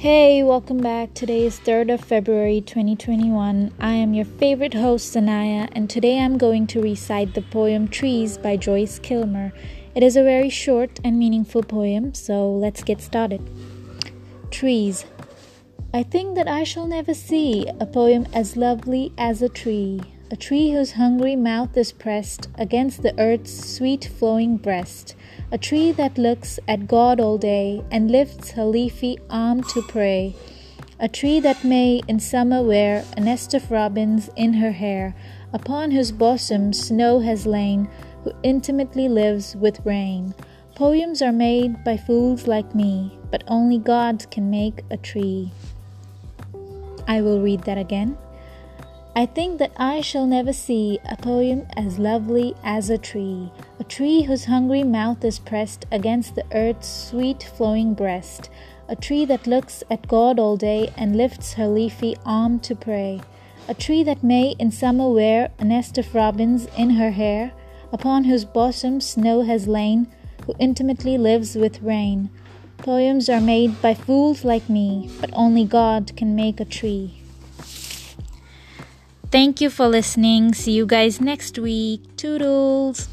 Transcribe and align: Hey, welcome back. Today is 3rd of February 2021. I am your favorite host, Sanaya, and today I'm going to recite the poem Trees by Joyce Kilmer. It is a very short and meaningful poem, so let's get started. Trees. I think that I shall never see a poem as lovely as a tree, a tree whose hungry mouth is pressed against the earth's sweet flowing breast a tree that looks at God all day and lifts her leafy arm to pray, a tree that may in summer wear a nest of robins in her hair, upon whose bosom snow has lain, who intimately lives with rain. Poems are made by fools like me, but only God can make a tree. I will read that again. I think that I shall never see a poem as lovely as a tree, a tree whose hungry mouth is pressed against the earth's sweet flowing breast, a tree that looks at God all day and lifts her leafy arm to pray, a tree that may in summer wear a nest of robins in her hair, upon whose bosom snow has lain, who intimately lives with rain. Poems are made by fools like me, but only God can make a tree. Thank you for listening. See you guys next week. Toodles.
Hey, 0.00 0.42
welcome 0.42 0.78
back. 0.78 1.12
Today 1.12 1.44
is 1.44 1.60
3rd 1.60 1.92
of 1.92 2.00
February 2.00 2.62
2021. 2.62 3.70
I 3.78 3.92
am 3.92 4.14
your 4.14 4.24
favorite 4.24 4.72
host, 4.72 5.14
Sanaya, 5.14 5.68
and 5.72 5.90
today 5.90 6.18
I'm 6.18 6.38
going 6.38 6.66
to 6.68 6.80
recite 6.80 7.34
the 7.34 7.42
poem 7.42 7.86
Trees 7.86 8.38
by 8.38 8.56
Joyce 8.56 8.98
Kilmer. 8.98 9.52
It 9.94 10.02
is 10.02 10.16
a 10.16 10.22
very 10.22 10.48
short 10.48 10.98
and 11.04 11.18
meaningful 11.18 11.62
poem, 11.62 12.14
so 12.14 12.50
let's 12.50 12.82
get 12.82 13.02
started. 13.02 13.42
Trees. 14.50 15.04
I 15.92 16.02
think 16.02 16.34
that 16.34 16.48
I 16.48 16.64
shall 16.64 16.86
never 16.86 17.12
see 17.12 17.66
a 17.78 17.84
poem 17.84 18.26
as 18.32 18.56
lovely 18.56 19.12
as 19.18 19.42
a 19.42 19.50
tree, 19.50 20.00
a 20.30 20.36
tree 20.36 20.70
whose 20.70 20.92
hungry 20.92 21.36
mouth 21.36 21.76
is 21.76 21.92
pressed 21.92 22.48
against 22.56 23.02
the 23.02 23.18
earth's 23.18 23.76
sweet 23.76 24.04
flowing 24.04 24.56
breast 24.56 25.14
a 25.52 25.58
tree 25.58 25.90
that 25.90 26.16
looks 26.16 26.60
at 26.68 26.86
God 26.86 27.18
all 27.18 27.36
day 27.36 27.82
and 27.90 28.10
lifts 28.10 28.52
her 28.52 28.64
leafy 28.64 29.18
arm 29.28 29.62
to 29.64 29.82
pray, 29.82 30.34
a 31.00 31.08
tree 31.08 31.40
that 31.40 31.64
may 31.64 32.00
in 32.06 32.20
summer 32.20 32.62
wear 32.62 33.04
a 33.16 33.20
nest 33.20 33.52
of 33.54 33.70
robins 33.70 34.30
in 34.36 34.54
her 34.54 34.70
hair, 34.70 35.14
upon 35.52 35.90
whose 35.90 36.12
bosom 36.12 36.72
snow 36.72 37.18
has 37.18 37.46
lain, 37.46 37.88
who 38.22 38.32
intimately 38.44 39.08
lives 39.08 39.56
with 39.56 39.84
rain. 39.84 40.34
Poems 40.76 41.20
are 41.20 41.32
made 41.32 41.82
by 41.82 41.96
fools 41.96 42.46
like 42.46 42.74
me, 42.74 43.18
but 43.32 43.42
only 43.48 43.78
God 43.78 44.30
can 44.30 44.50
make 44.50 44.84
a 44.90 44.96
tree. 44.96 45.50
I 47.08 47.22
will 47.22 47.42
read 47.42 47.64
that 47.64 47.78
again. 47.78 48.16
I 49.16 49.26
think 49.26 49.58
that 49.58 49.72
I 49.76 50.02
shall 50.02 50.24
never 50.24 50.52
see 50.52 51.00
a 51.04 51.16
poem 51.16 51.66
as 51.76 51.98
lovely 51.98 52.54
as 52.62 52.90
a 52.90 52.96
tree, 52.96 53.50
a 53.80 53.84
tree 53.84 54.22
whose 54.22 54.44
hungry 54.44 54.84
mouth 54.84 55.24
is 55.24 55.40
pressed 55.40 55.84
against 55.90 56.36
the 56.36 56.44
earth's 56.52 57.08
sweet 57.08 57.42
flowing 57.42 57.94
breast, 57.94 58.50
a 58.88 58.94
tree 58.94 59.24
that 59.24 59.48
looks 59.48 59.82
at 59.90 60.06
God 60.06 60.38
all 60.38 60.56
day 60.56 60.92
and 60.96 61.16
lifts 61.16 61.54
her 61.54 61.66
leafy 61.66 62.16
arm 62.24 62.60
to 62.60 62.76
pray, 62.76 63.20
a 63.66 63.74
tree 63.74 64.04
that 64.04 64.22
may 64.22 64.54
in 64.60 64.70
summer 64.70 65.10
wear 65.10 65.50
a 65.58 65.64
nest 65.64 65.98
of 65.98 66.14
robins 66.14 66.68
in 66.78 66.90
her 66.90 67.10
hair, 67.10 67.52
upon 67.92 68.24
whose 68.24 68.44
bosom 68.44 69.00
snow 69.00 69.42
has 69.42 69.66
lain, 69.66 70.06
who 70.46 70.54
intimately 70.60 71.18
lives 71.18 71.56
with 71.56 71.82
rain. 71.82 72.30
Poems 72.78 73.28
are 73.28 73.40
made 73.40 73.82
by 73.82 73.92
fools 73.92 74.44
like 74.44 74.68
me, 74.70 75.10
but 75.20 75.30
only 75.32 75.64
God 75.64 76.16
can 76.16 76.36
make 76.36 76.60
a 76.60 76.64
tree. 76.64 77.19
Thank 79.30 79.60
you 79.60 79.70
for 79.70 79.88
listening. 79.88 80.54
See 80.54 80.72
you 80.72 80.86
guys 80.86 81.20
next 81.20 81.58
week. 81.58 82.02
Toodles. 82.16 83.08